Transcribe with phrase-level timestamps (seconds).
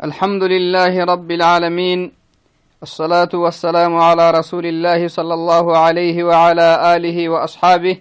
[0.00, 2.12] الحمد لله رب العالمين
[2.82, 7.96] الصلاة والسلام على رسول الله صلى الله عليه وعلى آله وأصحابه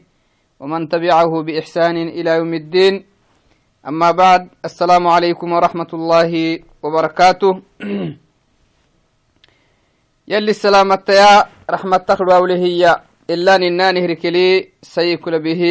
[0.60, 3.06] ومن تبعه بإحسان إلى يوم الدين.
[3.88, 7.62] أما بعد السلام عليكم ورحمة الله وبركاته.
[10.32, 12.96] يلي السلامة يا رحمة تخلوا ولهي
[13.30, 15.62] إلا ننا نهركلي سيكل به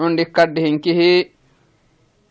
[0.00, 1.28] عندك كدهن كهي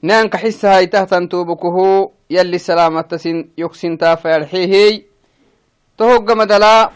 [0.04, 5.04] نان كحسها هاي تهتن توبكه يلي سلامة سن يكسن تافيرحيه
[5.97, 6.89] تهوغ مدلا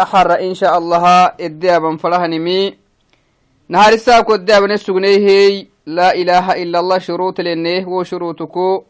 [0.00, 1.04] أحر إن شاء الله
[1.40, 2.74] إديابا فلهنمي
[3.68, 8.84] نهار الساكو إديابا نسوغنيه لا إله إلا الله شروط لنه وشروطكو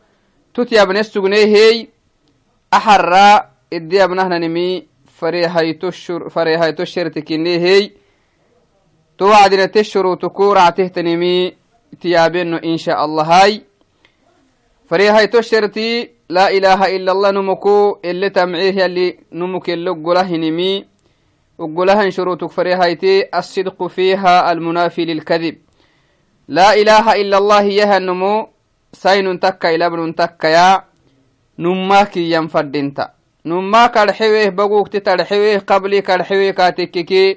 [0.55, 1.89] تتيابا نسوغنيه
[2.75, 3.13] أحر
[3.73, 4.87] إديابا نهنمي
[6.29, 7.91] فريهايتو الشرتكنيه
[9.19, 11.53] توعدنا تشروطكو رعته تنمي
[12.01, 13.63] تيابينو إن شاء الله هاي.
[14.87, 20.85] فريهاي تشرتي لا إله إلا الله نمكو اللي تمعيه يلي نمك اللي قله نمي.
[21.59, 25.57] وقلها شروطك فريهايتي الصدق فيها المنافي للكذب.
[26.49, 28.49] لا إله إلا الله يها النمو
[28.93, 30.85] سين تكا إلى ابن تكا يا.
[31.59, 33.09] نماك ينفدنت
[33.47, 37.37] نماك الحويه بقوك تتلحويه قبلي كالحويه كاتككي.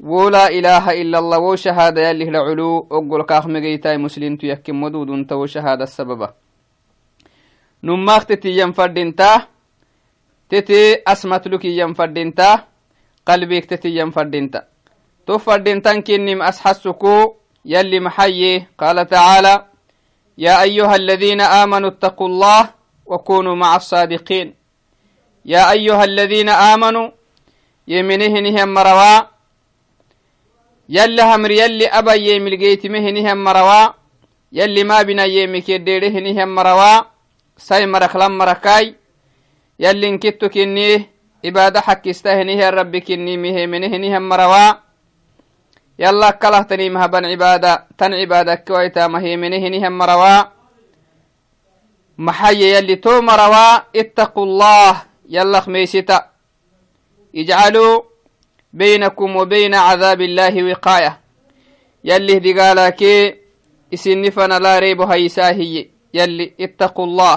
[0.00, 2.86] ولا إله إلا الله وشهادة يلي لعلو.
[2.90, 6.28] أقول كاخ مجيتاي مسلم تيكم مدود وشهادة السبب
[7.82, 9.46] نماخ تتي ينفردنتا
[10.50, 12.64] تتي أسمت لك ينفردنتا
[13.26, 14.60] قلبك تتي ينفردنتا.
[15.26, 18.66] تفردنتان كنم أسحسكو يلي محيي.
[18.78, 19.54] قال تعالى
[20.38, 22.62] يا أيها الذين آمنوا اتقوا الله
[23.06, 24.54] وكونوا مع الصادقين.
[25.44, 27.10] يا أيها الذين آمنوا
[27.88, 29.18] يمنهنهم مروا.
[30.88, 33.92] يلي همر يلي أبا يمي لقيت مهنهم مروا.
[34.52, 37.15] يلي ما بنا يمي كديرهنهم مروا.
[37.56, 38.94] ساي مرك لم مركاي
[39.80, 41.10] يلي انكتو كنيه
[41.44, 44.72] عبادة حق استهنيه ربي كني مه منهنهم مروا.
[45.98, 50.42] يلا كله تني مهبن عبادة تن عبادة كويتا مهي منهنهم مروا.
[52.18, 55.02] محي يلي تو مروا اتقوا الله.
[55.28, 56.30] يلا خميستا
[57.36, 58.02] اجعلوا
[58.72, 61.20] بينكم وبين عذاب الله وقاية.
[62.04, 63.02] يلي دقالك
[63.94, 65.95] إسنفنا لا ريب هيساهي.
[66.18, 67.36] يلي اتقوا الله.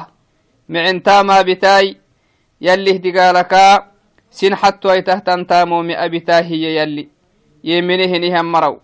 [0.70, 1.98] معن تاما بتاي
[2.62, 3.54] يلي دقالك
[4.32, 7.06] سن حتى يتهتن تامو مئة بتاهي يلي.
[7.64, 8.80] يمنه نهم مرو.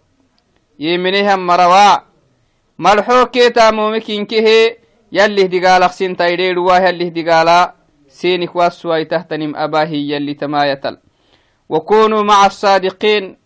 [0.79, 1.97] يمنهم مروا.
[2.79, 4.47] ملحوكي تامو مكينكه
[5.11, 7.73] يلي دقالك سن تايدير واه يلي دقالا
[8.09, 10.97] سينك واسوا يتهتنم أباهي يلي تمايتل.
[11.69, 13.37] وكونوا مع الصادقين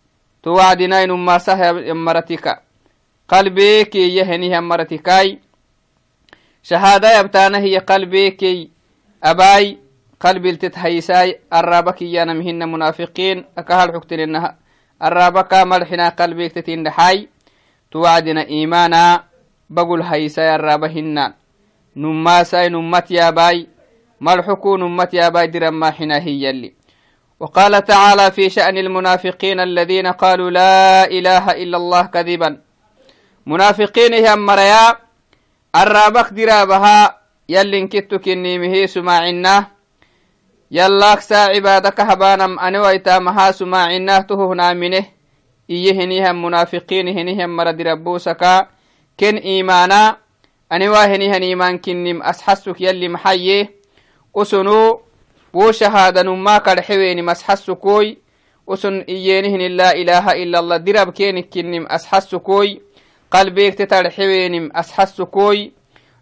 [0.43, 2.45] توعدنين ما سه يمرتك.
[3.27, 5.39] قلبيك يهني يمرتكاي
[6.69, 8.69] شهادة يبتانا هي قلبيك
[9.23, 9.77] أباي
[10.19, 14.57] قلبي التتهيساي الرابك يانا مهن منافقين أكهل حكتن إنها
[15.03, 17.27] الرابك ملحنا قلبيك تتين حي
[17.91, 19.23] توعدنا إيمانا
[19.69, 21.33] بقول هيساي الرابهن
[21.95, 23.67] نماساي نمت يا باي
[24.21, 26.73] ملحكو نمت يا باي درما حنا هي اللي
[27.39, 32.61] وقال تعالى في شأن المنافقين الذين قالوا لا إله إلا الله كذبا.
[33.45, 35.08] منافقين هم مريا
[35.75, 37.19] الرابك درابها
[37.49, 39.67] يلين كتو كني مهي سماعنا.
[40.71, 45.05] يلاك سا عبادك هبانم أنا ويتامها سماعنا تهنا منه.
[45.69, 48.67] إيه هم منافقين هنهم مرد ربوسكا
[49.19, 50.17] كن إيمانا.
[50.71, 53.69] أنا واهنهم إيمان كنم أسحسك يلي محيي.
[54.35, 55.01] أسنو
[55.53, 58.15] wo shahaadanummaa kadxeweeni masxasukoy
[58.67, 62.77] usun iyeenihin laa ilaaha ila allah dirab keenikinim asxasukoy
[63.29, 65.71] qalbeegte tadxeweenim asxasukoy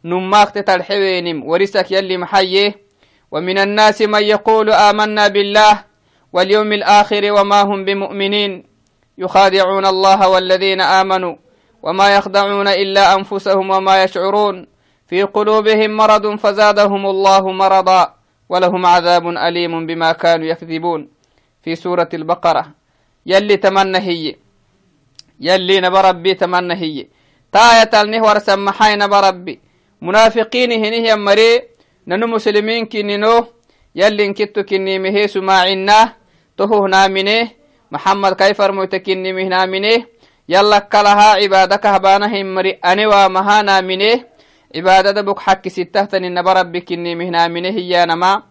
[0.03, 2.87] nummaakte tadxeweenim warisak yalli maxaye
[3.31, 5.83] ومن الناس من يقول آمنا بالله
[6.33, 8.63] واليوم الآخر وما هم بمؤمنين
[9.17, 11.35] يخادعون الله والذين آمنوا
[11.83, 14.67] وما يخدعون إلا أنفسهم وما يشعرون
[15.07, 18.13] في قلوبهم مرض فزادهم الله مرضا
[18.49, 21.09] ولهم عذاب أليم بما كانوا يكذبون
[21.63, 22.65] في سورة البقرة
[23.25, 24.35] يلي تمنى هي
[25.39, 27.07] يلي نبربي تمنى هي.
[27.51, 29.59] تاية النهور سمحي نبربي
[30.01, 31.61] منافقين هنه مري.
[32.07, 33.45] ننو مسلمين كننو
[33.95, 36.13] يلي انكتو كني مهيس ما عنا
[36.57, 37.49] تهو نامنه
[37.91, 40.05] محمد كيف رموت كني مه نامنه
[40.49, 42.71] يلا كلها عبادك هبانهم مري.
[42.71, 44.23] أني ومها نامنه
[44.75, 48.43] عبادة بك حق ستة بربك إني مهنا منه هي نما.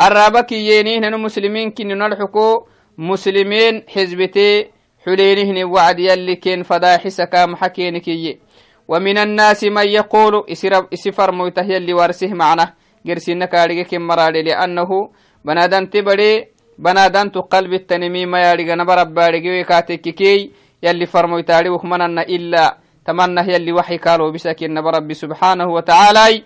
[0.00, 1.00] الرابك ييني.
[1.00, 2.66] ننو مسلمين كن نلحقو
[2.98, 4.77] مسلمين حزبتي.
[5.08, 8.06] حلينهن وعد يلي كين فداحي سكام حكينك
[8.88, 10.44] ومن الناس من يقول
[10.94, 12.66] اسفر موته يلي وارسه معنا
[13.08, 15.10] gersina kaadhige ken maraadhe liannahu
[15.44, 16.30] banadanti badhe
[16.78, 20.50] banadantu qalbittanimi mayaadhiganaba rabbaadhigewe kaatekkikey
[20.82, 26.44] yalli farmoytaadhi wukmananna ila tamanah yalli waxi kaalobisakinnaba rabbi subxaanahu watacaalay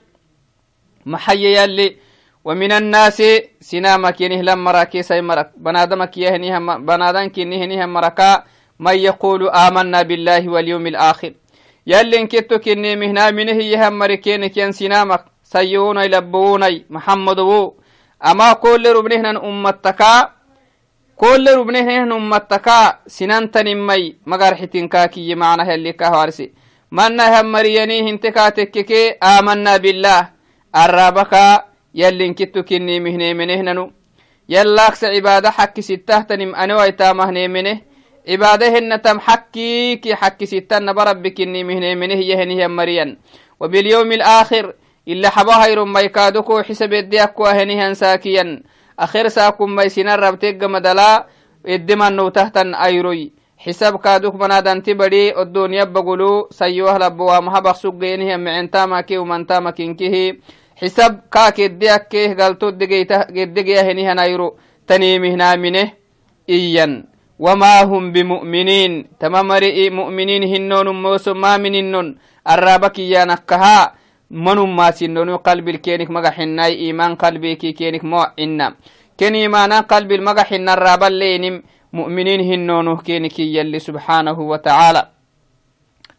[1.04, 1.88] maxaye yalli
[2.44, 3.22] ومن الناس
[3.60, 8.44] سنامك ينهلم مراكي سي مرك بنادمك يهنيها بنادمك ينهنيها مركا
[8.84, 11.32] من يقول آمنا بالله واليوم الآخر.
[11.86, 15.24] يلين كتو كني مهنا منه يهم مركين كين سنامك.
[15.54, 17.74] سيون يلبون محمد بو.
[18.30, 20.14] أما كل ربنهن أمتكا
[21.16, 24.16] كل ربنهن أمتكا سنان تنمي.
[24.26, 26.52] مغار حتين كاكي معنا هلي كهوارسي
[26.92, 30.20] من هم مريني هنتكا تككي آمنا بالله.
[30.76, 31.64] الرابكا
[31.94, 33.92] يلين كتو كني مهني منهننو.
[34.48, 37.91] يلاكس عبادة حكي ستهتنم أنو ايتامه نيمنه
[38.28, 43.16] عبادة هنتم حكي كي حكي ستن بربك كني مهني منه يهنه مريان.
[43.60, 44.74] وباليوم الآخر
[45.08, 48.62] إلا حبا هيرم ميكادوكو حسب الديكو هنهن ساكيا
[48.98, 51.26] أخير ساكم ميسنا ربتك مدلا
[51.66, 53.32] إدمان تهتن أيروي.
[53.58, 60.38] حساب كادوك بنادان تبدي الدنيا بقولو سيوه لبوا مهبق سقينه معنتاما كي ومنتاما كينكيه
[60.76, 65.92] حساب كاك الديك قالتو دقيتهنهنايرو تنيمهنامنه
[66.50, 67.11] إيا
[67.42, 69.18] وما هم بمؤمنين.
[69.20, 72.06] تمامرئ مؤمنين هنون موسو ما مننن
[72.46, 73.94] الرابك يا نكها.
[74.30, 78.74] من ما سنن قلب الكينك مغحناي إيمان قلبي كي كينك مو إنا.
[79.20, 81.62] كن إيمانا قلب المغحن الرابا لينم.
[81.92, 85.02] مؤمنين هنون كينك يلي سبحانه وتعالى.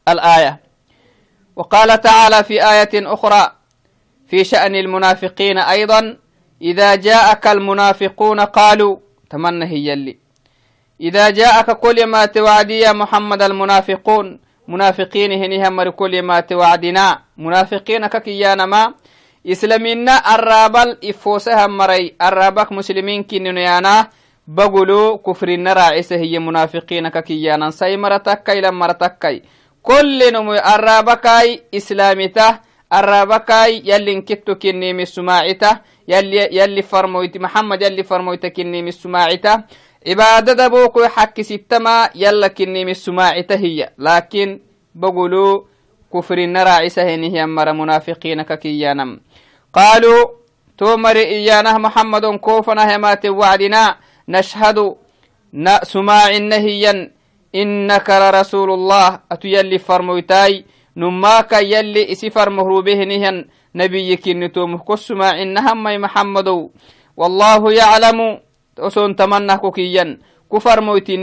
[0.07, 0.59] الآية.
[1.55, 3.51] وقال تعالى في آية أخرى.
[4.27, 6.17] في شأن المنافقين أيضا.
[6.61, 8.97] إذا جاءك المنافقون قالوا.
[9.29, 10.22] تمنى هي اللي
[11.03, 14.39] إذا جاءك كل ما توعدي يا محمد المنافقون.
[14.67, 17.19] منافقين هنيها مر كل ما توعدنا.
[17.37, 18.93] منافقين ككيانا ما
[19.47, 22.15] إسلامنا الرابل إفوسها مري.
[22.21, 24.07] الرابك مسلمين كنيانا
[24.47, 29.41] بقولوا كفر النراعسة هي منافقين ككيانا سيمرة تكي لما تكي
[29.83, 32.59] كل نمو الرابكاي إسلامته
[32.93, 38.91] الرابكاي يلي انكتو كني من سماعته يلي يلي فرمويت محمد يلي فرمويت كني من
[40.03, 44.59] سماعته عبادة بوكو حق ستما يلا كني من سماعته هي لكن
[44.95, 45.61] بقولوا
[46.13, 49.19] كفر النراعسة هي مر منافقين ككيانم.
[49.73, 50.27] قالوا
[50.77, 53.97] تومر إيانا محمد كوفنا همات وعدنا.
[54.27, 54.95] نشهد
[55.83, 57.11] سماع نهيا
[57.55, 59.19] إنك لرسول الله.
[59.31, 60.65] أتيلي فرمويتاي.
[60.97, 63.45] نماك يلي إسفر مهروبه نهن
[63.75, 66.69] نبي كنتو كسما إنهم مي محمد.
[67.17, 68.39] والله يعلم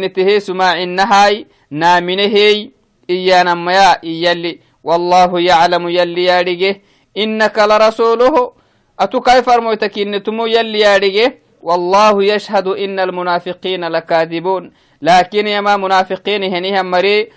[0.00, 2.70] نتهي سما إنهاي نامنهي
[3.10, 6.80] إيانا ميا يلي والله يعلم يلي يارجه
[7.16, 8.52] إنك لرسوله
[9.00, 14.72] أتو كيفر موتكين نتمو يلي يارجه والله يشهد إن المنافقين لكاذبون
[15.02, 17.28] لكن يما منافقين هنيهم مري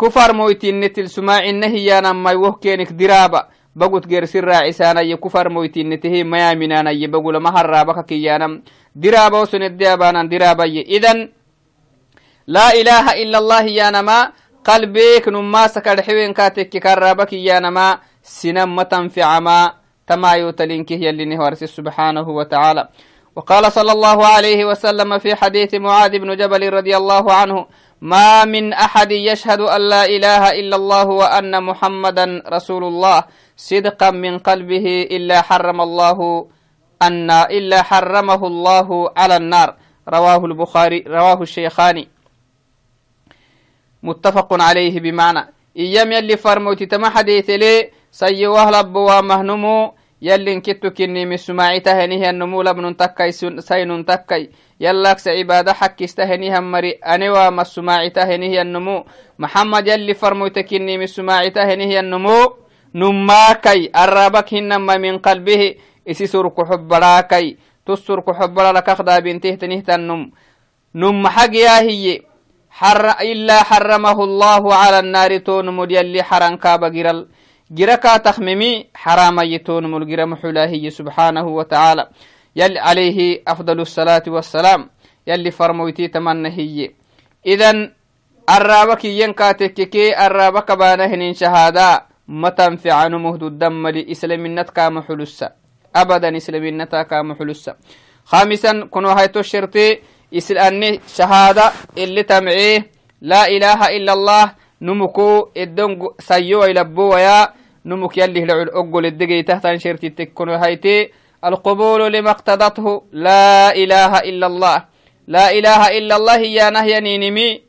[0.00, 6.24] كفر مويتين نتل سماع النهيانا ما يوهكينك درابا بقوت غير سر عسانا يكفر مويتين نتهي
[6.24, 8.62] ما منانا يبقول رابك كيانا
[8.94, 11.18] درابا وسن الديابانا درابا إذن
[12.46, 14.32] لا إله إلا الله يا نما
[14.64, 19.72] قلبك نما سكر حوين كاتك كرابك يا نما سنم تنفع ما
[20.06, 21.24] تما يوتلينك هي اللي
[21.66, 22.88] سبحانه وتعالى
[23.36, 27.66] وقال صلى الله عليه وسلم في حديث معاذ بن جبل رضي الله عنه
[28.00, 33.24] ما من أحد يشهد أن لا إله إلا الله وأن محمدا رسول الله
[33.56, 36.46] صدقا من قلبه إلا حرم الله
[37.02, 39.74] أن إلا حرمه الله على النار.
[40.08, 42.08] رواه البخاري رواه الشيخاني
[44.02, 45.42] متفق عليه بمعنى.
[45.76, 52.62] إيام يلي فرموت تما حديث لي سيوه لبوا مهنمو يلي كتو كني مسماعي تهنيه النمو
[52.62, 59.04] لبن تكي سين تكي يلاكس عبادة حق استهنيها مري أنوا مسماعي تهنيه النمو.
[59.38, 62.63] محمد يلي فرمو تكني مسماعي تهنيه النمو
[62.94, 65.74] نماكي الرابك هنما من قلبه
[66.10, 70.30] إسي سرك حبراكي تسرك حبرا لك أخدا بنته تنهت النم.
[70.94, 72.22] نم حق يا هي
[72.70, 77.28] حر إلا حرمه الله على النار تون مد يلي حران كابا جرل.
[77.70, 82.08] جركا تخممي حرام يتون مل جرم حلاهي سبحانه وتعالى.
[82.56, 84.90] يلي عليه أفضل الصلاة والسلام
[85.26, 86.90] يلي فرمويتي تمنى هي.
[87.46, 87.92] إذن
[88.56, 95.50] الرابك ينكاتككي الرابك بانهن شهادة مهد الدم لإسلامنت كام حلسة
[95.96, 97.74] أبدا إسلامنتا كام حلسة
[98.24, 99.98] خامسا كنوا هايتو الشرطي
[100.34, 102.90] إسلامني شهادة اللي تمعيه
[103.20, 104.44] لا إله إلا الله
[104.82, 107.48] نمكو الدنق سيو يلبو ويا
[107.84, 111.12] نمك يلي لعل أقول الدقي تحت شرطي تكونوا هايتي.
[111.44, 114.84] القبول لما اقتضته لا إله إلا الله.
[115.28, 117.62] لا إله إلا الله يا نهي نينمي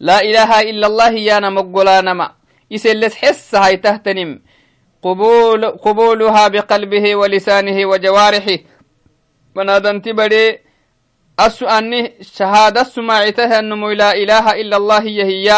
[0.00, 2.35] لا إله إلا الله يا نمقلا نما.
[2.70, 4.42] يسلس حس هاي تهتنم.
[5.02, 8.58] قبول قبولها بقلبه ولسانه وجوارحه.
[9.56, 10.58] بنادنتي بدي
[11.38, 15.48] أسو أني شهادة سماعته أنه لا إله إلا الله هي هي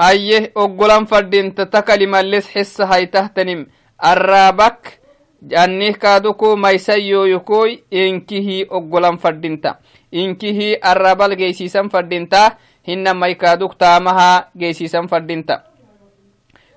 [0.00, 3.66] هاي أقولان فردين تتكلم اللس حس هاي تهتنم.
[4.04, 5.00] الرابك
[5.40, 9.80] annih kaaduku maysayyoyukoy inkihi oggolan fadhinta
[10.12, 15.69] inkihi arrabal geysiisan fadhinta hina maykaduk taamaha geysiisan fadhinta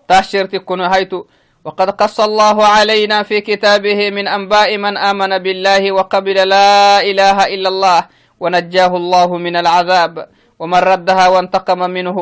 [0.07, 1.27] taas shertikkuno haytu
[1.63, 7.69] وقد قص الله علينا في كتابه من أنباء من آمن بالله وقبل لا إله إلا
[7.69, 7.99] الله
[8.39, 10.13] ونجاه الله من العذاب
[10.59, 12.17] ومن ردها وانتقم منه.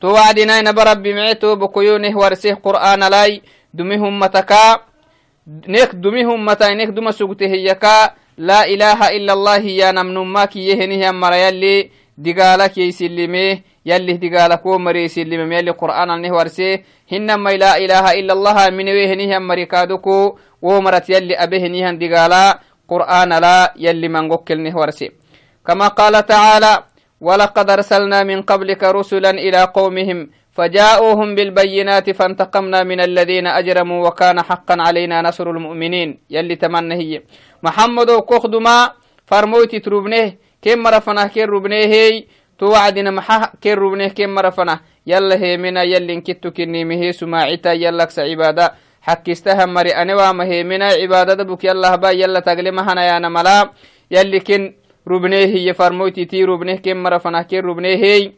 [0.00, 3.40] توعدنا نبرب بمعتو بكيونه ورسيه قرآن لاي
[3.72, 4.80] دمهم متكا
[5.46, 11.38] nek dumi hummatai nek duma sugte hiyyaka laa ilaha ila allah ya namnumma kiyehenihan mara
[11.38, 12.66] yalli digala
[13.90, 16.70] يلي هدقالا كوم مريسي اللي مم يلي قرآن عنه ورسي
[17.44, 20.18] ما لا إله إلا الله من ويهنيه مريكادوكو
[20.62, 22.44] ومرت يلي أبيه نيه دقالا
[22.88, 25.08] قرآن لا يلي من قكل ورسي
[25.66, 26.72] كما قال تعالى
[27.20, 30.18] ولقد أرسلنا من قبلك رسلا إلى قومهم
[30.56, 36.18] فجاءوهم بالبينات فانتقمنا من الذين أجرموا وكان حقا علينا نصر المؤمنين.
[36.30, 37.22] يلي تمنهي.
[37.62, 38.92] محمد كخدما
[39.26, 41.44] فرموتي تروبنه كم رفناه كي
[41.92, 42.24] هي
[42.56, 44.80] هي توعدنا محا كير ربنه كم مرفنا.
[45.06, 48.74] يلا هي منا يلي انكتو كني مهي سماعتا يلا عبادة.
[49.02, 53.70] حكستها مري أنوا مهي منا عبادة بك يلا هبا يلا تقلمها يا نملا.
[54.10, 54.74] يلي كن
[55.08, 57.42] ربنه هي فرموتي تي ربنه كم مرفنا.
[57.42, 58.32] كير ربنه هي.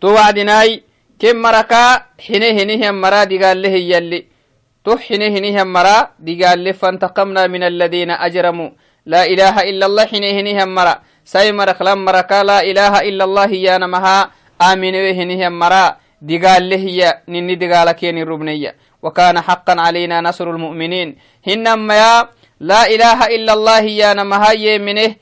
[0.00, 0.82] توعدناي
[1.18, 4.28] ken maraka xine hinihan mara digaale hiyalli
[4.84, 10.68] to xine hinihan mara digaale fantaqamna min alladina ajramuu laa ilaha ila allah xine hinihan
[10.68, 11.15] mara sai
[11.52, 14.30] marak lan maraka laa ilaha ila allah hiyanamaha
[14.60, 21.16] aaminewe hinihan mara digaale hiya nini digaala keni rubneya وكان حقا علينا نصر المؤمنين.
[21.46, 22.28] هنما يا.
[22.60, 24.52] لا إله إلا الله يا نمها.
[24.52, 25.14] يمنه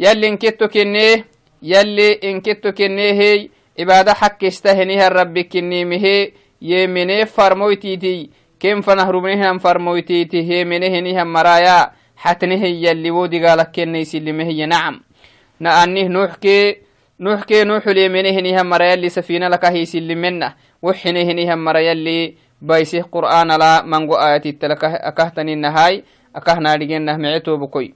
[0.00, 1.24] يلي انكتو كنيه
[1.62, 3.48] يلي انكتو كنيه
[3.78, 6.28] عبادة حق استهنها ربي كنيمه
[6.62, 14.64] يمنه فرمويتيتي كم فنه ربنهم فرمويتيتي يمنه نهم مرايا حتنه يلي ودي قالك كني سلمه
[14.64, 15.05] نعم.
[15.60, 16.76] نأنه نوحكي
[17.20, 23.02] نوحكي نوح ليمنه نهم مرايا اللي سفينة لك هي سلمنا وحنه نهم مرايا اللي بايسه
[23.02, 26.04] قرآن لا منغو آياتي تلك أكهتني النهاي
[26.36, 27.94] أكهنا لجنة معتو بكوي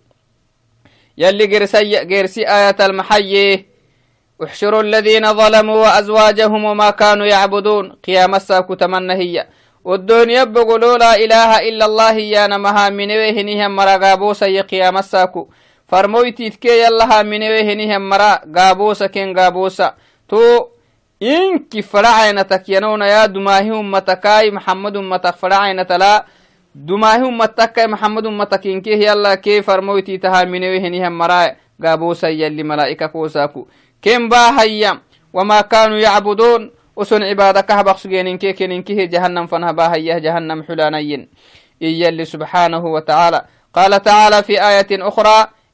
[1.18, 3.66] يلي جرسي جرسي آية المحيي
[4.44, 9.46] احشروا الذين ظلموا وأزواجهم وما كانوا يعبدون قيام الساكو تمنى هي
[9.84, 15.48] والدنيا بقولوا لا إله إلا الله يا نمها من وهنهم مرا قابوسا يا قيام الساكو
[15.90, 19.94] تكي يلها من وهنهم مرا قابوسا كين قابوسا
[20.28, 20.66] تو
[21.22, 26.24] إنك فرعين تكينون يا دماهي أمتكاي محمد أمتك فرعين تلا
[26.74, 33.06] دماهي أمتكاي محمد أمتك إنكي يلا كي فرمويتي تها من وهنهم مرا قابوسا يلي ملائكة
[33.06, 33.66] كوساكو
[34.02, 34.98] كم باهيا
[35.32, 41.28] وما كانوا يعبدون وسن عبادة كهبق سجين كي كي جهنم فنها باهيا جهنم حلانين
[41.82, 42.10] إيا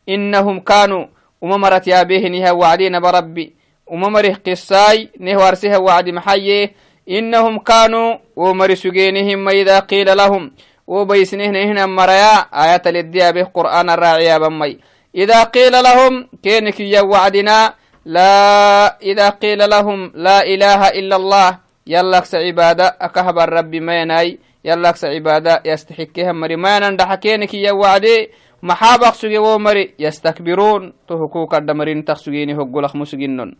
[0.09, 1.07] إنهم كانوا
[1.41, 3.55] وممرت يا به نها وعدين بربي.
[3.87, 6.71] وممره قصاي نهوارسها وعد محيي.
[7.09, 10.53] إنهم كانوا ومر سجينهم ما إذا قيل لهم.
[10.87, 12.35] وبيسنهن هنا مريا.
[12.55, 14.79] آية للديا به قرآن الراعي بمي.
[15.15, 17.75] إذا قيل لهم كينك يا وعدنا.
[18.05, 21.59] لا إذا قيل لهم لا إله إلا الله.
[21.87, 28.31] يلاكس عبادة أكهب الرب ما يناي يلاكس عبادة يستحكيها مري ما ينندحكينك يا وعدي.
[28.63, 33.57] محابق سجي ومري يستكبرون تهكوك الدمرين تخسجيني هقولك مسجنون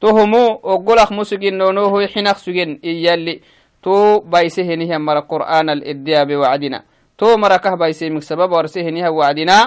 [0.00, 3.40] تهمو وقولك مسجنون وهو حينك سجن إيالي
[3.82, 6.82] تو بايسهنها مر قرآن الإدياب وعدنا
[7.18, 9.58] تو مركه بايسه سبب ورسهنها وعدنا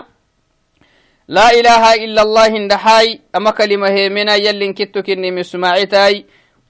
[1.29, 6.25] لا إله إلا الله هندحاي أما كلمة هيمنا يلي كتو كني مسماعتاي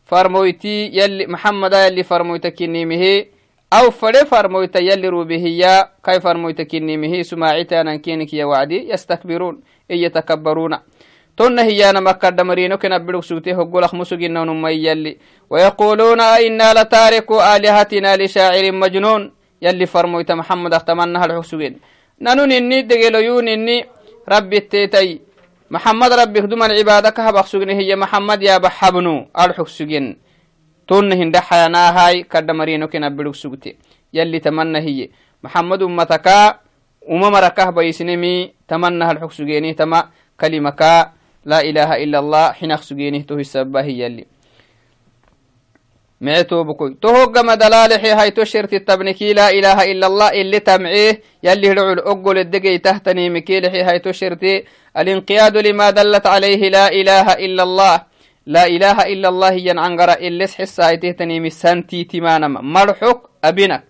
[0.05, 3.38] فرمويتي يلي محمد يلي فرمويتا كني مهي
[3.73, 9.61] أو فري فرمويتا يلي روبهيا كي فرمويتا كني مهي سماعتا ننكينك يا وعدي يستكبرون
[9.91, 10.77] إي يتكبرون.
[11.38, 15.17] تن هي أنا مكة دمرينو كنا بلوك سوتي هقول أخ مسجين نمي يلي.
[15.49, 19.31] ويقولون إنا لتاركوا آلهتنا لشاعر مجنون.
[19.61, 21.73] يلي فرمويتا محمد اختمنها الحسوين
[22.19, 23.85] نانو نني دقلو يو نني
[24.29, 25.21] ربي التيتي.
[25.71, 29.27] محمد ربي خدوم العبادة سجن هي محمد يا بحبنو
[29.65, 30.17] سجن
[30.89, 33.77] تون هند حيانا هاي كدمرينو كنا بلوك سجتي
[34.13, 35.10] يلي تمنى هي.
[35.46, 36.27] محمد أمتك
[37.10, 41.13] uma marakah baisnemi tamanahal xog sugenih tama kalimaka
[41.46, 44.25] لا إله إلا الله حنخ سجينه تو السبه يلي.
[46.22, 51.72] معتو بكوي تهوغ ما دلالحي هاي تشرت التبنكي لا إله إلا الله اللي تمعيه يلي
[51.72, 54.63] رعو أقول الدقي تهتني مكيلحي هاي تشرتي
[54.98, 58.08] الانقياد لما دلت عليه لا إله إلا الله.
[58.50, 63.84] لا إله إلا الله ينعنقر اللي سحس هاي تهتني مسانتي تمانا مرحك أبنك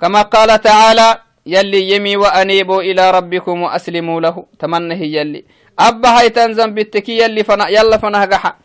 [0.00, 1.08] كما قال تعالى
[1.46, 5.44] يلي يمي وأنيبوا إلى ربكم وأسلموا له تمنه يلي
[5.76, 8.56] abba haytan zambiteki yalli fana yalla fanah gaxa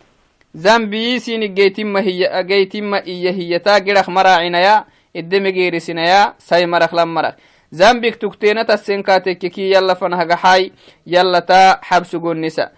[0.55, 7.35] zambiyiisini geytimma hiya geytimma iya hiyata girak maracinaya ideme geerisinaya say marak lan marak
[7.71, 10.71] zambik tukteena tassenkaatekkeki yalla fanah gaxay
[11.05, 12.71] yalla ta xabsugonnisa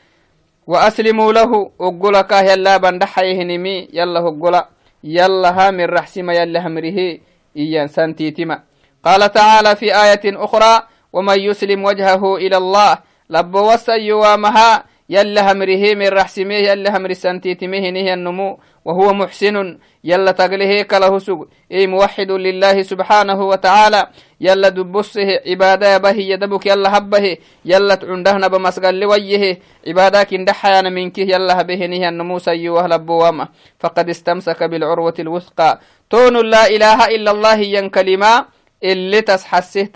[0.69, 4.61] وأسلموا له أقول كاه يلا بندحيه نمي يلا أقول
[5.03, 7.17] يلا هام الرحسم يلا همره
[7.57, 8.59] إيان سنتيتما.
[9.05, 10.73] قال تعالى في آية أخرى
[11.13, 12.97] ومن يسلم وجهه إلى الله
[13.29, 20.31] لبوس يوامها أيوة يلا همره من رحسمه يلا همر سنتيتمه نهي النمو وهو محسن يلا
[20.31, 21.47] تقله كله سوق.
[21.71, 24.07] إي موحد لله سبحانه وتعالى
[24.41, 29.59] يلا دبسه عبادة به يدبك يلا هبه يلا تعندهن بمسقل لويه.
[29.87, 33.47] عبادة كندحيان منك يلا به نهي النمو سيو لبو وامه
[33.79, 35.79] فقد استمسك بالعروة الوثقى.
[36.09, 38.45] تون لا إله إلا الله ين كلمة
[38.83, 39.89] اللي تسحسه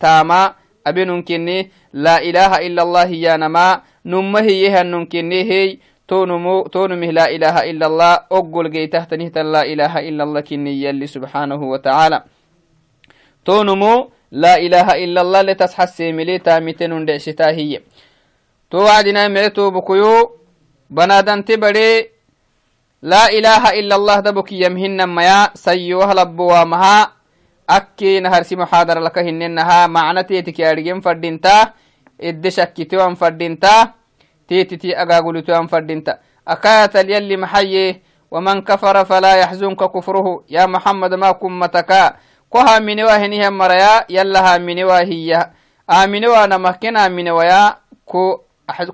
[0.00, 0.54] تاما.
[0.86, 3.89] أبنون كني لا إله إلا الله يا نما.
[4.04, 5.78] نمه يهنن كني هي
[6.08, 11.06] تونمو تونمه لا إله إلا الله أقول جيته تنهت لا إله إلا الله كني يلي
[11.06, 12.18] سبحانه وتعالى
[13.44, 13.94] تونمو
[14.32, 17.80] لا إله إلا الله لتسحسي ملي تامتن دعشتا هي
[18.70, 20.14] تو وعدنا معتو بكيو
[20.90, 22.20] بنادن تبري
[23.02, 27.12] لا إله إلا الله دبك يمهن ميا سيوه لبوا مها
[27.70, 31.72] أكي نهرسي محاضرة لك هننها معنى تيتك أرجم فردينتا
[32.22, 33.92] إد شكتوان فردينتا
[34.48, 36.18] تيتتي أقاقلتوان فردينتا.
[36.48, 40.44] أكاية اليلي محيي ومن كفر فلا يحزنك كفره.
[40.50, 41.90] يا محمد ما كمتك
[42.52, 45.40] كها من واهنها مريا يلها من واهية
[45.90, 48.40] آمن وأنا مكن آمن ويا كو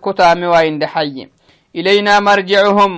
[0.05, 1.29] كتام واين دحي
[1.77, 2.93] إلينا مرجعهم.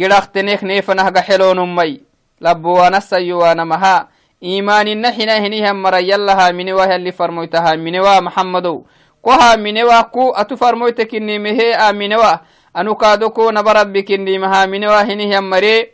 [0.00, 2.00] قلقتنيخ نيفنه قحلون مي
[2.40, 4.08] لبوانا سيوانا مها.
[4.44, 8.86] iimaanina hina hinihan mara yalla haaminewa yalli farmoyta haaminewa maxamadow ko
[9.30, 12.40] haaminewa ku atu farmoyta kinimehe aaminewa
[12.74, 15.92] anu kaadoko naba rabbi kinima haaminewa hinihan mare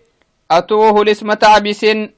[0.49, 2.11] atuwo hulisma tacbisen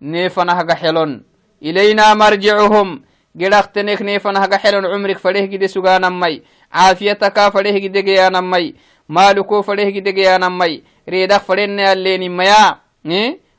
[0.00, 1.22] neefanahga xelon
[1.60, 3.00] ilayna marjicuhum
[3.36, 6.42] gedhaqtenek neefanahga xelon cumrik fadhehgide sugaanamay
[6.72, 8.74] caafiyataka fadhehgidegeyaanamay
[9.08, 12.78] maaluko fadhehgidegeyaanamay reedak fadhenne alleenimaya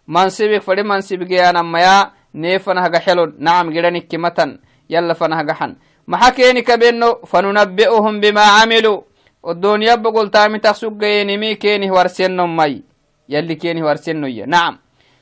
[0.07, 4.59] mansibik fadhi mansibgeyanamaya neefanahga xelon nacam gidhanikimatan
[4.89, 5.75] yalla fanahgaxan
[6.07, 9.03] maxa keeni kabeno fanunabbi'uhum bima camilu
[9.43, 12.81] oddooniyabba goltaamitak suggayenimi keenih warsennomay
[13.27, 14.77] yalli keenih warsennoya nacam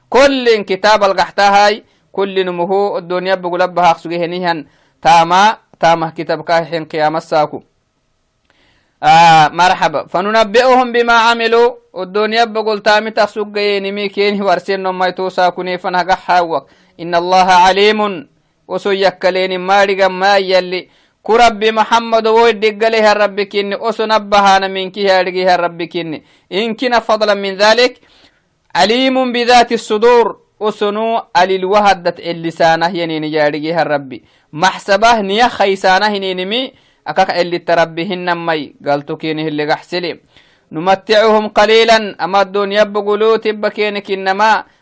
[0.10, 4.66] kollin kitaabal gaxtahay kullinumuhu oddooniyabba gulabahaq sugehenihan
[5.02, 7.64] taama taamah kitabkahixen qiyamassaaku
[9.04, 15.78] آه مرحبا فننبئهم بما عملوا الدنيا بقول تامي تخسوق نمي كين ورسين ما يتوسا كوني
[18.70, 20.82] وسو يكلين مارغا ما يلي.
[21.24, 26.18] كربي محمد ويدق له الرب كني أسو نبهانا منك يارغيها الرب كني
[26.54, 27.94] إن كنا فضلا من ذلك
[28.76, 30.26] عليم بذات الصدور.
[30.62, 34.12] أسنو الوهدت اللسانه ينين يارغيها الرب
[34.54, 36.62] محسبه نيا خيسانه ينينمي
[37.10, 40.22] akak elita rabbihinamai galtukinihilegaxsili
[40.70, 43.02] numaticuhum qaliilan ama adduniyabba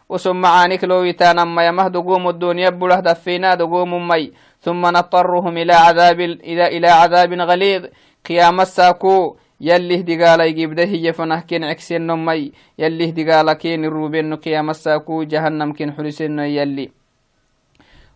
[0.10, 6.20] guluutibba keenikinama usum macaanik loowitanamay amah dogomu adduniya burah dafina dogomumay ثم نضطرهم إلى عذاب
[6.20, 7.84] إلى إلى عذاب غليظ.
[8.26, 9.38] قيام الساكو.
[9.62, 15.24] يليه دقالا يجيب ده يفنه كين عكسين نمي يليه دقالا كين الروبين قيام الساكو.
[15.24, 16.90] جهنم كين حلسين يلي.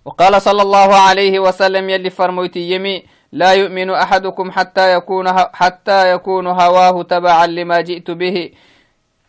[0.06, 3.04] وقال صلى الله عليه وسلم يلي فرموتي يمي.
[3.32, 8.51] لا يؤمن أحدكم حتى يكون حتى يكون هواه تبعا لما جئت به.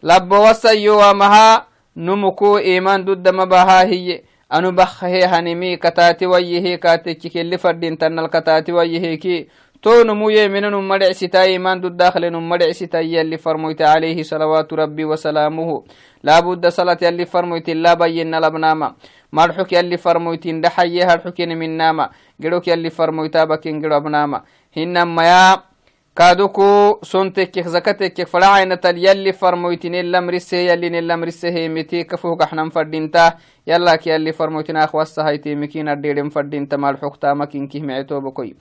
[0.03, 1.67] لب وسيوا مها
[1.97, 8.73] نمكو إيمان ضد مباها هي أنو بخه هنمي كتاتي ويه كاتك اللي فردين تن الكتاتي
[8.73, 9.49] ويه كي.
[9.83, 15.05] تو نمو يمن نمدع ستا إيمان ضد داخل نمدع ستا يلي فرميت عليه صلوات ربي
[15.05, 15.85] وسلامه.
[16.23, 18.95] لا بد صلاة يلي فرميت لا بينا لبناما
[19.33, 24.45] marxuk yalli farmoytin dhaxaye harxukin minama gedhok yalli farmoytabakin gedho abnama
[24.77, 25.72] hinamaya
[26.17, 33.35] كادوكو سنتك زكتك فلعينة يلي فرمويتين اللمرسه يلي نلمرسه متي كفوك إحنا فردينتا
[33.67, 38.55] يلا كي يلي فرمويتين اخوصا هايتي مكين الديرم فردينتا مال حكتا مكين كيه معتو بكوي.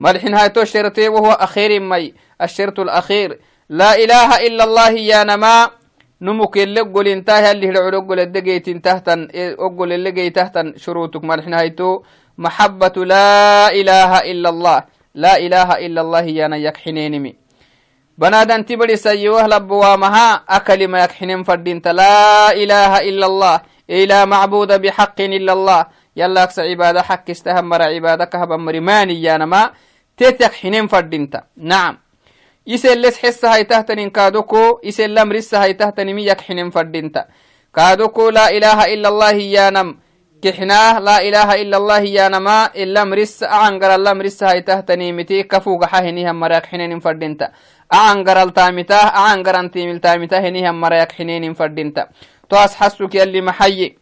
[0.00, 3.38] مالحين هايتو الشرطي وهو أخير مي الشرط الأخير.
[3.68, 5.70] لا إله إلا الله يا نما.
[6.20, 12.02] نمك اللي قول انتهى اللي هلعو قول الدقيت انتهتن أقول اللي جيتهتن شروطك مالحين هايتو.
[12.38, 14.93] محبة لا إله إلا الله.
[15.14, 17.34] لا إله إلا الله يانا يكحنينمي.
[18.18, 23.60] بنادن تبري سيوه لبوامها أكل ما يكحنين فردينت لا إله إلا الله.
[23.90, 25.86] إلا معبود بحق إلا الله.
[26.16, 29.70] يلا أكس عبادة حق استهمر عبادة كهبا مرماني يانا ما
[30.16, 31.98] تتك حنين فردينت نعم.
[32.66, 37.26] يسل لس حس هاي تهتن كادوكو يسل لمرس هاي تهتن مي يكحنين فردينت
[37.74, 39.98] كادوكو لا إله إلا الله يانم
[40.44, 45.42] كحناه لا إله إلا الله يا نما إلا مرس أعنقر الله مرس هاي تهتني متي
[45.42, 47.48] كفوق حهني هم مريك حنين فردينتا.
[47.94, 52.08] أعنقر التامتا أعنقر أنتيم التامتا هني هم مريك حنين فردينتا.
[52.48, 53.98] تو أسحسك يلي محيي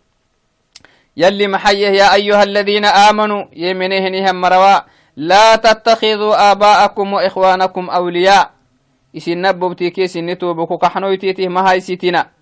[1.16, 4.78] يلي محيه يا أيها الذين آمنوا يمنه هني هم مروا.
[5.16, 8.50] لا تتخذوا آباءكم وإخوانكم أولياء.
[9.12, 12.32] isin nabbobtike sinitubuku kaxnoytitih mahaysitina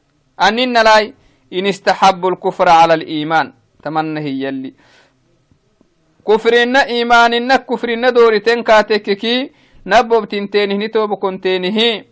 [0.40, 1.14] أننا لاي
[1.52, 3.59] إن استحبوا الكفر على الإيمان.
[3.82, 4.74] تمنى هي اللي
[6.28, 9.50] كفرنا إيماننا كفرنا دورتين كاتككي
[9.86, 12.04] نبوب تنتينه نتوب كنتينه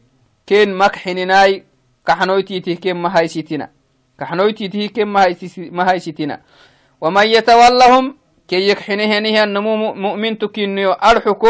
[0.47, 1.65] كين مكحنناي
[2.07, 3.71] كحنويتيته كين مهايسيتنا
[4.21, 5.09] كحنويتيته كين
[5.71, 6.41] مهايسيتنا
[7.01, 8.17] ومن يتولهم
[8.49, 11.49] كي يكحنه نهي النمو مؤمن تكينيو أرحكو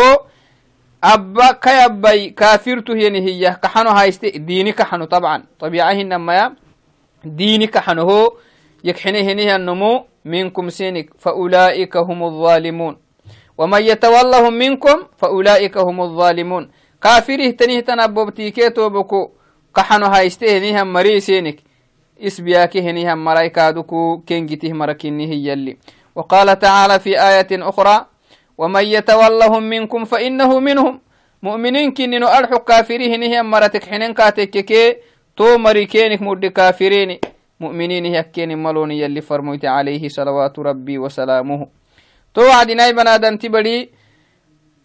[1.05, 6.55] أبا كيبي كافرته هي كحنو هايستي ديني كحنو طبعا طبيعه إنما
[8.85, 12.97] ديني كحنو هو يكحنه هنيه النمو منكم سينك فأولئك هم الظالمون.
[13.59, 16.71] ومن يتولهم منكم فأولئك هم الظالمون.
[17.03, 19.31] كافره تنيه تنببتيكيتو بكو
[19.75, 21.61] قحنو هايسته هنيه مري سينك.
[22.21, 25.77] اسبياك هنيه مراي كادوكو كنجته مركنه يلي.
[26.15, 28.07] وقال تعالى في آية أخرى
[28.59, 31.01] ومن يتولهم منكم فإنه منهم.
[31.43, 34.97] مؤمنين كننو أرحو كافره هنيه مرتك حنين كاتككي
[35.37, 37.19] تو مري كينك مد كافرين
[37.61, 41.61] مؤمنين يكين ملون يلي فرميت عليه صلوات ربي وسلامه.
[42.35, 43.91] تو عدناي بنادن تبدي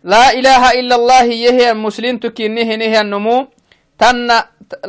[0.04, 3.48] لا إله إلا الله يهي المسلم تكينه نهي النمو.
[4.00, 4.28] تن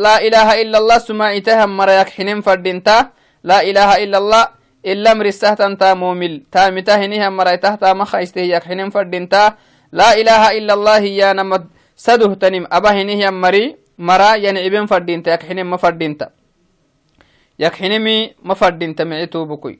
[0.00, 2.96] لا إله إلا الله سماعتها مريك حنين فردنتا
[3.44, 4.44] لا إله إلا الله
[4.84, 9.42] إلا مرسه تنتا مومل تامته نهي مريته تام خيسته يك حنين فردنتا
[9.92, 11.64] لا إله إلا الله يا نمد.
[11.96, 12.66] سده تنم.
[12.72, 16.26] أبه نهي مري مرأ ينعبن فردنتا يك حنين ما فردنتا
[17.58, 19.78] يكحنمي مفرد تمعتو بكي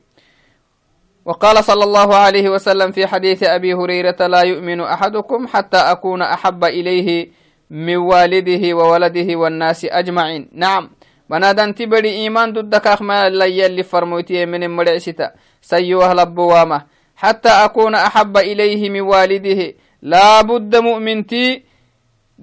[1.25, 6.63] وقال صلى الله عليه وسلم في حديث أبي هريرة لا يؤمن أحدكم حتى أكون أحب
[6.63, 7.29] إليه
[7.69, 10.49] من والده وولده والناس أجمعين.
[10.53, 10.89] نعم.
[11.29, 16.85] بنادن تبري إيمان ضدك أخما اللي اللي فرموتي من المرعسة سيوه لبوامة
[17.15, 21.63] حتى أكون أحب إليه من والده لا بد مؤمنتي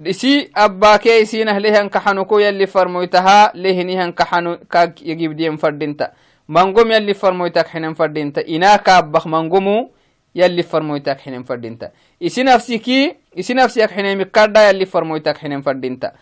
[0.05, 6.13] isi abbaakee isiin ahlehan kaxanuko yalli farmoytaha lehinihan kaxanu kaag yagibdiyen fadhinta
[6.47, 9.91] mangom yalli farmoytak xinen fadhinta inaa kaabbak mangomu
[10.33, 16.13] yalli farmoytak xinen fadhinta isi nafsiki isi nafsiyak xinemikadha yalli farmoytak xinen fadhinta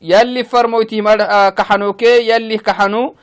[0.00, 1.00] yalli farmoyti
[1.56, 3.14] kaxanuke yalli kaxanu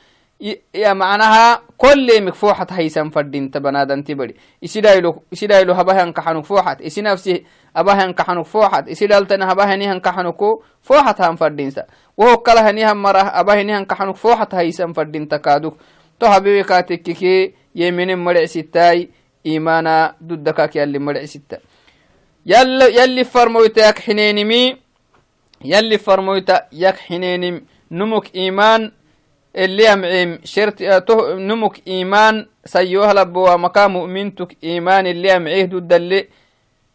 [0.76, 7.44] معناها كل مكفوحة هيسم فردين تبنادن تبري إسيدايلو إسيدايلو هباهن كحنو فوحت إسي نفسي
[7.76, 13.18] أباهن كحنو فوحت إسيدالتن هباهن هن كحنوكو فوحت هم فردين سا وهو كلا هنيهم مرة
[13.18, 15.76] أباهن هن كحنو فوحت هيسم فردين تكادوك
[16.20, 19.10] تو حبيبي كاتككي يمين مرع ستاي
[19.46, 21.58] إيمانا دودكاك يلي مرع ستا
[29.56, 36.28] فرمويتا يك حنينم نمك إيمان شرط سيوه لبوا مكا مؤمنتك إيمان اللي أمعيه ضد اللي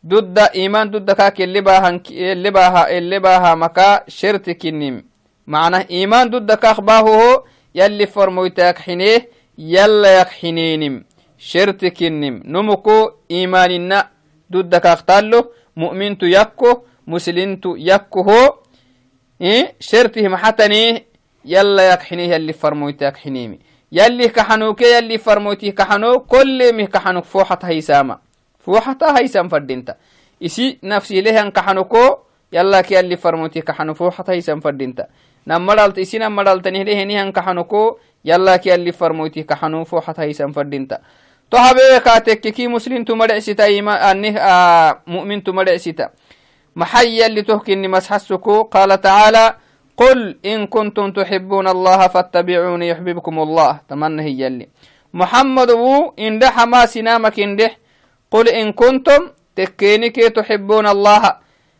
[0.06, 5.04] ضد إيمان ضد كاك اللي باها اللي باها اللي باها مكا شرط كنم
[5.48, 7.43] معنى إيمان ضد كاك باهو
[7.76, 11.04] يلي فرمويتك حنيه يلا يك حنينم
[11.38, 14.10] شرط كنم نمكو إيماننا
[14.52, 18.54] ضد كاك تالو مؤمنتو يكو مسلمتو يكو هو
[19.41, 21.07] إيه شرطه محتني
[21.48, 23.60] يلا يكحنيه يلي فرمويت يكحنيمي
[23.92, 27.24] يلي كحنوك يلي فرمويتي كحنو كل مه كحنوك.
[27.24, 28.18] فوحة هيسامة.
[28.60, 29.96] فوحة هيسام فردينتا.
[30.44, 32.18] إسي نفسي لهن كحنوكو
[32.54, 33.94] يلا كي يلي فرمويتي كحنو.
[33.94, 35.08] فوحة هيسام فردينتا.
[35.48, 39.84] نمرالت إسي نمرالت نهله نهن كحنوكو يلا كي يلي فرمويتي كحنو.
[39.84, 41.00] فوحة هيسام فردينتا.
[41.52, 46.10] تو حبيبي كاتك كي مسلم تمرع ستا إيمان أنه آه مؤمن تمرع ستا
[46.76, 48.64] محي اللي تهكني مسحسكو.
[48.64, 49.56] قال تعالى
[49.98, 54.66] قل إن كنتم تحبون الله فاتبعوني يحببكم الله۔ تمنى هي اللي
[55.14, 57.74] محمد وو إن دح ما سنامك إن دح
[58.32, 59.22] قل إن كنتم
[59.56, 61.24] تكينك تحبون الله۔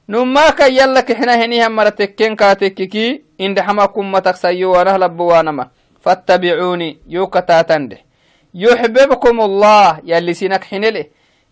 [0.10, 0.46] نما
[0.80, 3.08] يلك إحنا هنيها مرة تكين كاتككي
[3.42, 5.66] إن دح ما كمتك سيوانا لبوانما
[6.04, 7.98] فاتبعوني يوكتا تنده۔
[8.54, 11.04] يحببكم الله۔ يلي سينك حنله۔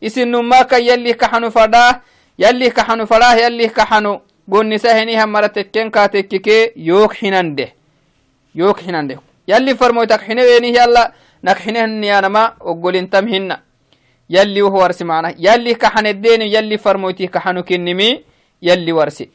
[0.05, 1.93] إسن نما يلي كحنو فداه۔
[2.39, 4.13] يلي كحنو فداه يلي كحنو
[4.47, 7.73] gonnisa henihan mara tekken ka tekkike yook hinande
[8.55, 11.11] yook hinande yalli farmoytak xine weenihi alla
[11.43, 13.59] nak xinehniyanama oggolintam hinna
[14.29, 18.23] yalli woh warsi mana yalli kaxaneddeni yalli farmoyti kaxanu kinnimi
[18.61, 19.29] yalli warsi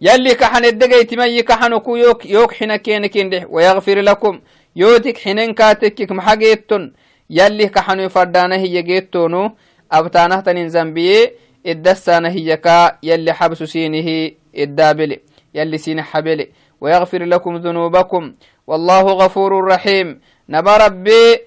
[0.00, 4.40] yalli kaxanedegaytimayi kaxanuku yook yook xina kene kindeh wayagfir lakum
[4.74, 6.92] yootik xinen ka tekkik maxa geetton
[7.28, 9.50] yalli kaxanu faddaana hiya geettonu
[9.90, 11.32] abtaanahtanin zambiye
[11.66, 15.16] الدسانة هيكا يلي حبس سينه الدابل
[15.54, 16.46] يلي سين حبل.
[16.80, 18.34] ويغفر لكم ذنوبكم.
[18.66, 20.20] والله غفور رحيم.
[20.48, 21.38] نبا ربي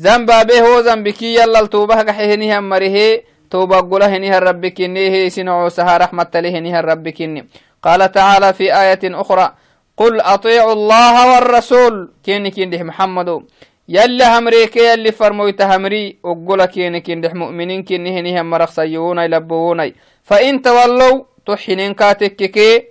[0.00, 3.20] ذنبا به هو ذنبكي يلا التوبة كحيهنها مره.
[3.50, 7.44] توبة قلهنها ربك إنيه سنعو سها رحمة لهنها ربك
[7.82, 9.54] قال تعالى في آية أخرى
[9.96, 12.12] قل أطيعوا الله والرسول.
[12.24, 13.42] كينك محمد.
[13.88, 19.92] يلي همريك يلي فرمويت همري وقولا كيني كندح مؤمنين كيني هني هم مرخصيونا يلبوونا
[20.24, 22.82] فإن تولوا تحنين كاتككي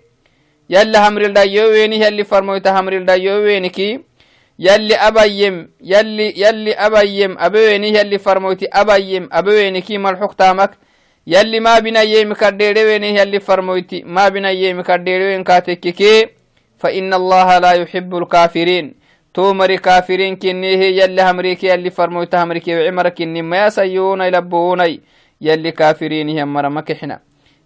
[0.70, 4.00] يلي همري الدايويني يلي فرمويت همري الدايوينكي
[4.60, 10.72] يلي أبيم يلي يلي أبيم أبويني يلي فرمويت أبيم أبوينكي ملحوق تامك.
[11.28, 16.28] يلي ما بنا يم كديرويني يلي فرمويت ما بنا يم كديروين كاتككي
[16.80, 19.07] فإن الله لا يحب الكافرين.
[19.34, 25.02] تو مري كافرين كني هي يلي همريكي يلي فرمويت همريكي وعمر كني ما يسيون يلبوني
[25.42, 27.20] يلي كافرين هم مرة مكحنا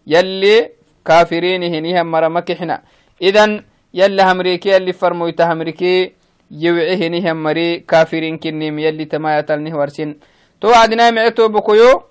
[0.07, 0.69] يلي
[1.05, 2.81] كافرين هني هم مرة مكحنا
[3.21, 6.11] إذن يلي همريكي يلي فرمويت همريكي
[6.51, 7.79] يوعي هني هم مري.
[7.79, 10.19] كافرين كني يلي تما يتلنه ورسين.
[10.61, 12.03] تو عدنا معتو بكيو.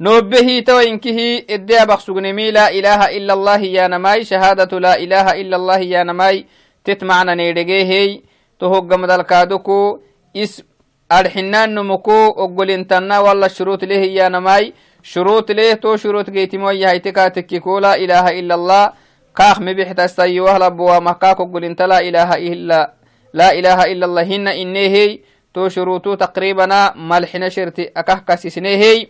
[0.00, 4.24] نوبه تو إنكه إديا بخسقنمي لا إله إلا الله يا نماي.
[4.24, 6.46] شهادة لا إله إلا الله يا نماي.
[6.84, 8.20] تتمعنا نيرجيه
[8.62, 10.00] هي to hoggamadalkaaduku
[10.34, 10.64] is
[11.10, 18.54] adxinaanumuku oggolintanna walla shuruut leh iyanamai shuruut leh to shuruut geytimoyahaite kaatekkiku laa ilaaha ila
[18.54, 18.92] allah
[19.32, 22.92] kaak mibixtasayiwahlabuwamah kaak oggolinta laa ilaaha illa
[23.32, 29.08] laa ilaaha ila allah hina inehey to shuruutu taqribana malxina shirti akah kasisnehey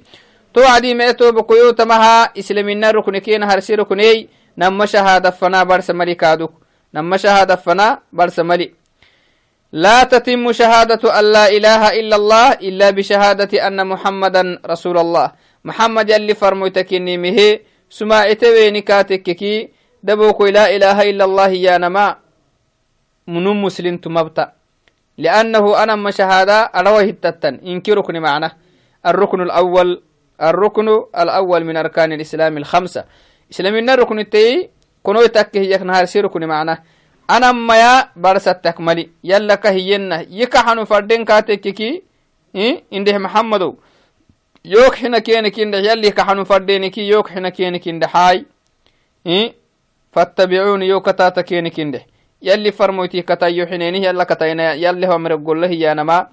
[0.52, 6.52] to adi mee tobokoyo tamaha islamina rukni kena harsi rukney nama shahaadafana barsa mali kaaduk
[6.92, 8.74] nama shahaadafana barsa mali
[9.72, 15.33] لا تتم شهادة أن لا إله إلا الله إلا بشهادة أن محمدا رسول الله.
[15.64, 17.38] محمد يلي فرموتك مه
[17.90, 19.68] سماعت وينكاتككي
[20.02, 22.16] دبوك لا إله إلا الله يا نما.
[23.28, 24.52] من مسلم تمبتا.
[25.18, 28.57] لأنه أنا ما شهادة أروه التتن إنك ركن معنا.
[29.07, 30.02] الركن الأول
[30.42, 33.04] الركن الأول من أركان الإسلام الخمسة.
[33.52, 34.70] إسلام الركن التي
[35.02, 36.78] كنو يتكه يكنهار سيركن معنا.
[38.78, 42.02] Mali yallaka hiyenna yikaxanu fadden katekkiki
[42.90, 43.76] indeh maxamadow
[44.64, 48.44] yook xina kenikindeh yalli kaxanu faddeniki yook xina kenikindexaay
[50.12, 52.04] fattabicuuni yo katata kenikindeh
[52.42, 56.28] yalli farmoyti katayo xinenih yalla katayna yalleho amre golla hiyanama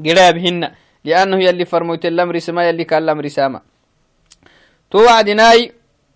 [0.00, 0.70] giraab hinna
[1.04, 3.60] liannahu yalli farmoyte lamrisama yalli kan lamrisama
[4.90, 5.70] to wacdinaay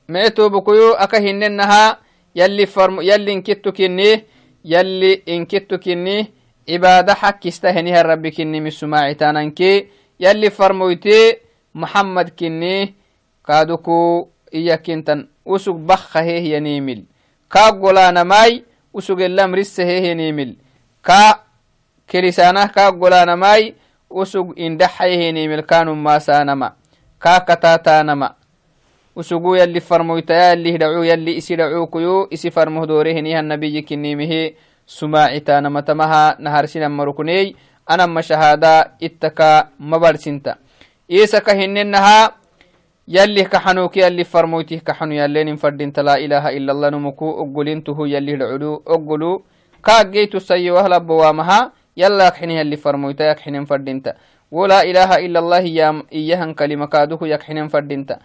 [0.09, 1.99] mee tobokoyo aka hinnenaha
[2.35, 4.25] yalli farm yalli inkittu kinni
[4.65, 6.33] yalli inkittu kinni
[6.67, 9.89] cibaada xakkista heniha rabbi kinni misumaacitaananki
[10.19, 11.41] yalli farmoyte
[11.75, 12.95] muxammad kinni
[13.43, 17.03] kaaduku iyakintan usug bakka heehyanimil
[17.49, 18.63] kaa golaanamay
[18.95, 20.55] usug elam risse heehyanimil
[21.03, 21.35] kaa
[22.07, 23.75] kelisaanah kaa golaanamay
[24.11, 26.69] usug indhaxayhenimil kaanumaasaanama
[27.19, 28.35] kaa kataataanama
[29.21, 34.57] usugu yalli farmoytaya yalli hidhacu yalli isi dhacukuyu isi farmoh doorehinihan nabiyi kinimihi
[34.87, 37.55] sumaacitanamattamaha naharsinammarukuney
[37.87, 40.57] anamma shahaada ittaka mabarsinta
[41.09, 42.41] isaka hinnenaha
[43.11, 48.83] yallih kaxanuki yalli farmoytih kaxanu yallenin fadinta laa ilaha ila allah numuku oggolintuhu yalli hidhaculu
[48.87, 49.45] oggolu
[49.83, 54.15] kaaggeytu sayiwahlabbawamaha yalla yakxini yalli farmoyta yakxinen fadinta
[54.51, 55.63] wo laa ilaha ila allah
[56.11, 58.19] iyahan kalima kaaduhu yakxinen fadinta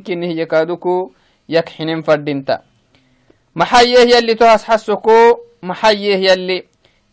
[0.00, 1.10] كن هي كادوكو
[1.48, 2.60] يكحنين فردينتا.
[3.56, 6.64] محيه يلي تهس حسكو محيه يلي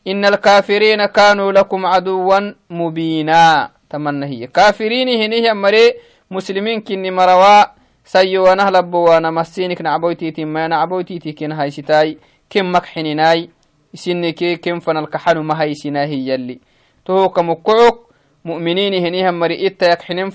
[0.07, 3.71] إن الكافرين كانوا لكم عدوا مبينا.
[3.89, 4.47] تمنى هي.
[4.47, 5.93] كافرين هنيا مري
[6.31, 7.63] مسلمين كني مروا
[8.05, 12.17] سيو ونهلب وأنا مسينك نعبويتيتي ما نعبويتيتي كن هايستاي
[12.49, 13.49] كم مكحنيناي
[13.93, 16.61] isinike ken fanalkaxanu mahaysinaahi yalli
[17.03, 18.11] tohoka mukkucuk
[18.43, 20.31] mu'miniini henihan mari ittayak xinen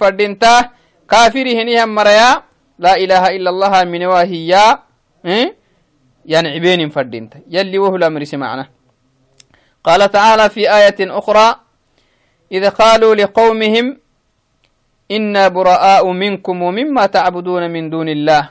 [1.09, 2.43] fadhinta kafiri henihan maraya
[2.79, 4.79] laa ilaha ila allaha minewa hiya
[6.25, 8.69] yani cibenin fadhinta yalli wohula marise macna
[9.83, 11.57] قال تعالى في آية أخرى
[12.53, 13.99] إذ قالوا لقومهم
[15.11, 18.49] إنا براء منكم ومما تعبدون من دون الله.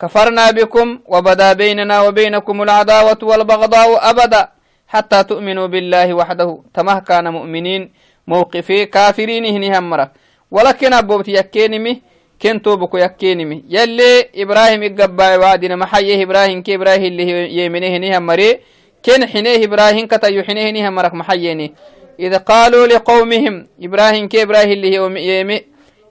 [0.00, 4.48] كفرنا بكم وبدا بيننا وبينكم العداوة والبغضاء أبدا
[4.88, 6.62] حتى تؤمنوا بالله وحده.
[6.74, 7.92] تمه كان مؤمنين
[8.26, 10.10] موقفي كافرين هني همرة
[10.50, 12.02] ولكن أبوبت يكينمي
[12.42, 13.64] كنتو بكو يكينمي.
[13.68, 18.58] يلي إبراهيم إقبا وعدنا محيه إبراهيم كي إبراهيم اللي يمنيه هني همري
[19.04, 21.74] كن حنيه إبراهيم كتا يحنيه هني همرك محييني.
[22.20, 24.94] إذا قالوا لقومهم إبراهيم كي إبراهيم اللي
[25.40, 25.62] يمي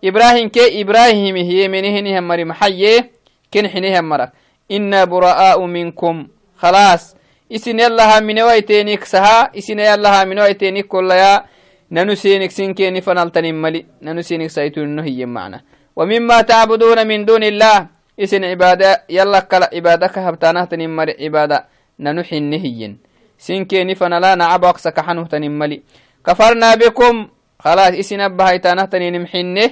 [0.04, 3.12] إبراهيم كي إبراهيم يمنيه هني همري محيه
[3.54, 4.32] كن حينها مرك.
[4.72, 6.28] إنا براء منكم.
[6.58, 7.16] خلاص.
[7.56, 11.46] إسن يلها من ويتينيك سها إسن يلها من ويتينيك كل يا
[11.92, 13.86] ننو سينك سنكيني فنالتني ملي.
[14.02, 15.62] ننو سينك سيتون هي معنا.
[15.96, 17.88] ومما تعبدون من دون الله.
[18.20, 19.04] إسن عبادة.
[19.10, 21.66] يلا كلا عبادة كهبتانه تنمر عبادة.
[22.00, 22.98] ننو حنهين
[23.38, 25.82] سنكيني فنلا نعبق سكحنه تنملي
[26.26, 27.28] كفرنا بكم.
[27.60, 29.70] خلاص إسن أبهيتانه تنمحنه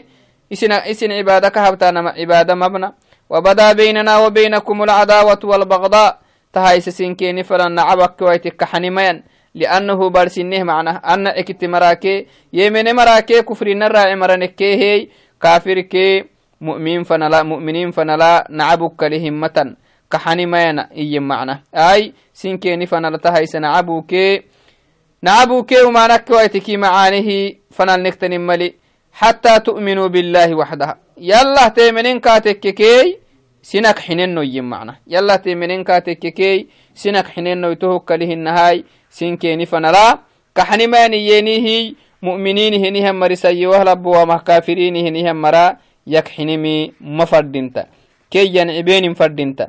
[0.54, 2.89] إسن إسن عبادة كهبتانا عبادة مبنى.
[3.30, 6.19] وبدا بيننا وبينكم العداوة والبغضاء.
[6.54, 9.23] تهايس سنكيني فلن نعبك ويتك حنميا
[9.60, 10.89] لأنه برسنه معنى.
[10.89, 15.08] أن اكت مراكي يمن مراكي كفر نرى مرنكي هي
[15.41, 16.24] كافر كي
[16.62, 19.58] مؤمن فنلا مؤمنين فنلا نعبك لهمة
[20.12, 21.63] كحنميا إي معنى.
[21.76, 24.12] أي سنكيني فنلا تهايس نعبوك.
[25.22, 27.30] نعبوك ومعنك ويتكي معانه
[27.72, 28.74] فنل نكتن ملي.
[29.13, 33.25] حتى تؤمنوا بالله وحدها يلا تيمنين كاتككي سنك
[34.06, 40.19] حنين يم معنا يلا تيمنين كاتككي سنك حنين يتوهك له النهاي سنكيني فنلا
[40.56, 47.84] كحني ما نيينيه مؤمنين هنيهم مرسي وهلب وما كافرين هنيهم مرا يكحنمي مفردنتا
[48.32, 49.67] كي ينعبين فردنتا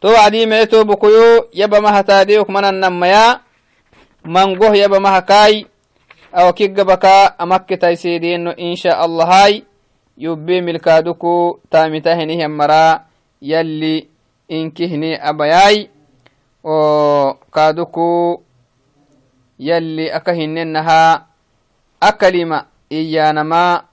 [0.00, 3.40] تو عدي معتو بكيو يبا ما هتاديوك من النميا
[4.24, 5.66] منقوه يبا ما هكاي
[6.34, 9.64] aw kiggabaka amakkitayseediyenno insha allahai
[11.70, 13.04] taamita hinihian mara
[13.40, 14.08] yalli
[14.48, 15.90] inkihni abayai
[16.64, 18.42] o kaaduku
[19.58, 21.26] yalli aka hinnenaha
[22.00, 23.84] akalima iyanama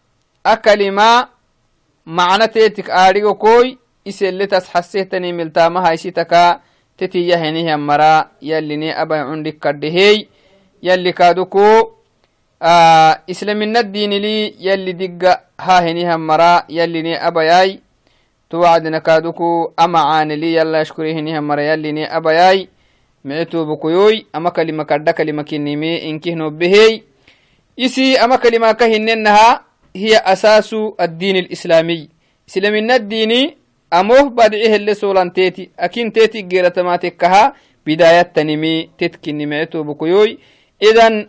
[0.43, 1.27] akalima
[2.05, 6.62] macna teetik aadhigo koy iseletas xasehtani miltaama haysitaka
[6.97, 10.27] tetiya hinihian mara yallini abay cundik kadhehey
[10.81, 11.93] yalli kaaduku
[13.28, 17.80] islamina dinili yalli digga hahinihan mara yallini abayai
[18.50, 22.69] tuwacdina kaduku ama caanili yalla ashkuri hinihan mara yallini abayai
[23.24, 27.02] micitubukuyoy ama kalima kadha kalima kinimi inkihnobehey
[27.76, 32.06] isi ama kalima ka hinenaha hiya asaasu addiin alislamiy
[32.47, 33.58] islamina dini
[33.91, 37.54] amoh badci hele solanteeti akinteeti geratamatekkaha
[37.86, 40.38] bidayattanimi tetkini micitubukuyoy
[40.80, 41.28] idan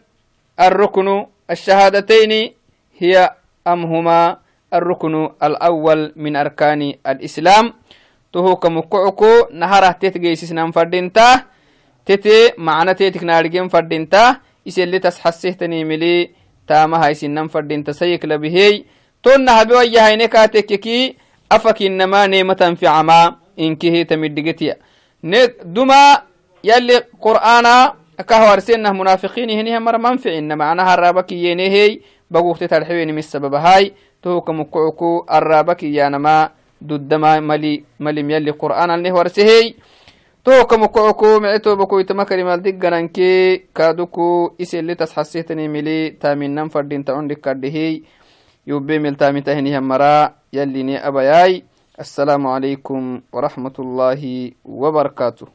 [0.61, 2.53] الركن الشهادتين
[2.99, 3.31] هي
[3.67, 4.37] أم هما
[4.75, 7.73] الركن الأول من أركان الإسلام.
[8.33, 11.43] تهو كمكعكو نهره تتجيسس فردينتا
[12.07, 14.37] تتي معنى تيتك نارجين فردينتا
[14.69, 16.31] إسلي تسحسه تنيملي
[16.69, 18.85] تاما هاي سنن فردينتا سيك لبهي.
[19.23, 21.17] تون هبي ويهايني كاتككي
[21.53, 24.77] أفك إنما نيمة في عما إنكه تمدقتيا
[25.65, 26.23] دما
[26.65, 33.90] يلي قرآنا kahwarsenah munafiqini heniha mara manficina macnaha arabakiyyenehey bagukte tarxeweni misababa hay
[34.22, 39.75] tohuka mukucuku arabakiyanama dudama mali malim yali qur'an alneh warsehey
[40.44, 48.03] tohuka mukucuku micetobakoitama kalimaldiggananke kaduku iseli tasxasehtani mili taaminan fadinta cundikadhehey
[48.66, 54.22] yube miltamita heniha mara yalini abayay السلام عليكم ورحمة الله
[54.64, 55.46] وبركاته